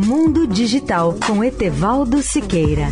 Mundo 0.00 0.46
Digital 0.46 1.18
com 1.26 1.42
Etevaldo 1.42 2.22
Siqueira. 2.22 2.86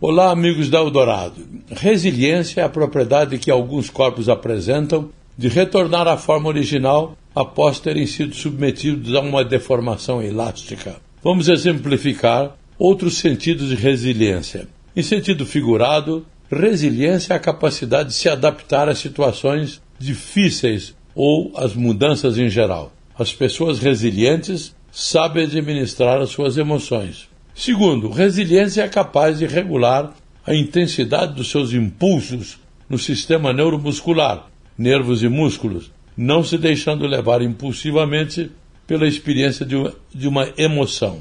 Olá, 0.00 0.32
amigos 0.32 0.68
da 0.68 0.78
Eldorado. 0.78 1.46
Resiliência 1.70 2.62
é 2.62 2.64
a 2.64 2.68
propriedade 2.68 3.38
que 3.38 3.52
alguns 3.52 3.88
corpos 3.88 4.28
apresentam 4.28 5.08
de 5.38 5.46
retornar 5.46 6.08
à 6.08 6.16
forma 6.16 6.48
original 6.48 7.16
após 7.32 7.78
terem 7.78 8.04
sido 8.04 8.34
submetidos 8.34 9.14
a 9.14 9.20
uma 9.20 9.44
deformação 9.44 10.20
elástica. 10.20 10.96
Vamos 11.22 11.46
exemplificar 11.46 12.56
outros 12.76 13.18
sentidos 13.18 13.68
de 13.68 13.76
resiliência. 13.76 14.66
Em 14.96 15.04
sentido 15.04 15.46
figurado, 15.46 16.26
resiliência 16.50 17.32
é 17.32 17.36
a 17.36 17.40
capacidade 17.40 18.10
de 18.10 18.14
se 18.14 18.28
adaptar 18.28 18.88
a 18.88 18.94
situações 18.94 19.80
difíceis 19.98 20.94
ou 21.14 21.52
às 21.56 21.74
mudanças 21.74 22.38
em 22.38 22.48
geral. 22.48 22.92
As 23.18 23.32
pessoas 23.32 23.78
resilientes 23.78 24.74
sabem 24.90 25.44
administrar 25.44 26.20
as 26.20 26.30
suas 26.30 26.56
emoções. 26.56 27.28
Segundo, 27.54 28.10
resiliência 28.10 28.82
é 28.82 28.88
capaz 28.88 29.38
de 29.38 29.46
regular 29.46 30.14
a 30.46 30.54
intensidade 30.54 31.34
dos 31.34 31.50
seus 31.50 31.72
impulsos 31.72 32.58
no 32.88 32.98
sistema 32.98 33.52
neuromuscular, 33.52 34.46
nervos 34.76 35.22
e 35.22 35.28
músculos, 35.28 35.92
não 36.16 36.42
se 36.42 36.58
deixando 36.58 37.06
levar 37.06 37.42
impulsivamente 37.42 38.50
pela 38.86 39.06
experiência 39.06 39.64
de 39.64 39.76
uma, 39.76 39.94
de 40.12 40.26
uma 40.26 40.48
emoção. 40.56 41.20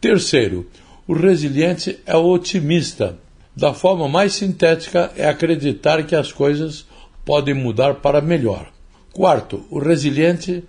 Terceiro, 0.00 0.66
o 1.06 1.12
resiliente 1.12 1.98
é 2.06 2.16
otimista. 2.16 3.18
Da 3.56 3.72
forma 3.72 4.06
mais 4.06 4.34
sintética, 4.34 5.10
é 5.16 5.26
acreditar 5.26 6.02
que 6.02 6.14
as 6.14 6.30
coisas 6.30 6.84
podem 7.24 7.54
mudar 7.54 7.94
para 7.94 8.20
melhor. 8.20 8.70
Quarto, 9.14 9.64
o 9.70 9.78
resiliente 9.78 10.62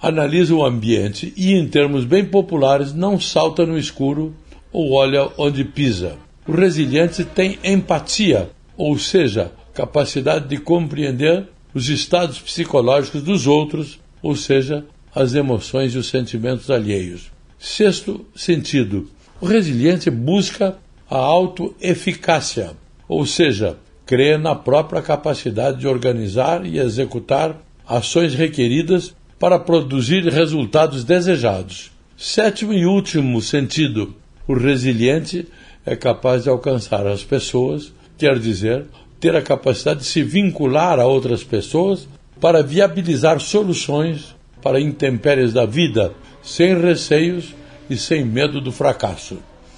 analisa 0.00 0.54
o 0.54 0.64
ambiente 0.64 1.34
e, 1.36 1.52
em 1.52 1.66
termos 1.66 2.04
bem 2.04 2.24
populares, 2.24 2.94
não 2.94 3.18
salta 3.18 3.66
no 3.66 3.76
escuro 3.76 4.32
ou 4.72 4.92
olha 4.92 5.28
onde 5.36 5.64
pisa. 5.64 6.16
O 6.46 6.52
resiliente 6.52 7.24
tem 7.24 7.58
empatia, 7.64 8.50
ou 8.76 8.96
seja, 8.96 9.50
capacidade 9.74 10.46
de 10.46 10.56
compreender 10.56 11.48
os 11.74 11.88
estados 11.88 12.38
psicológicos 12.38 13.22
dos 13.22 13.48
outros, 13.48 13.98
ou 14.22 14.36
seja, 14.36 14.84
as 15.12 15.34
emoções 15.34 15.94
e 15.94 15.98
os 15.98 16.08
sentimentos 16.08 16.70
alheios. 16.70 17.32
Sexto 17.58 18.24
sentido: 18.36 19.10
o 19.40 19.46
resiliente 19.46 20.08
busca 20.10 20.78
a 21.10 21.18
autoeficácia, 21.18 22.70
ou 23.08 23.26
seja, 23.26 23.76
crê 24.06 24.38
na 24.38 24.54
própria 24.54 25.02
capacidade 25.02 25.80
de 25.80 25.88
organizar 25.88 26.64
e 26.64 26.78
executar 26.78 27.60
ações 27.84 28.32
requeridas 28.32 29.12
para 29.36 29.58
produzir 29.58 30.22
resultados 30.32 31.02
desejados. 31.02 31.90
Sétimo 32.16 32.72
e 32.72 32.86
último 32.86 33.42
sentido: 33.42 34.14
o 34.46 34.54
resiliente 34.54 35.48
é 35.84 35.96
capaz 35.96 36.44
de 36.44 36.48
alcançar 36.48 37.04
as 37.08 37.24
pessoas, 37.24 37.92
quer 38.16 38.38
dizer, 38.38 38.86
ter 39.18 39.34
a 39.34 39.42
capacidade 39.42 40.00
de 40.00 40.06
se 40.06 40.22
vincular 40.22 41.00
a 41.00 41.06
outras 41.06 41.42
pessoas 41.42 42.06
para 42.40 42.62
viabilizar 42.62 43.40
soluções 43.40 44.36
para 44.62 44.80
intempéries 44.80 45.52
da 45.52 45.66
vida, 45.66 46.12
sem 46.42 46.78
receios 46.80 47.54
e 47.88 47.96
sem 47.96 48.24
medo 48.24 48.60
do 48.60 48.70
fracasso. 48.70 49.38